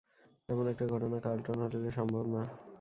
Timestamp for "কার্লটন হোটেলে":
1.19-1.89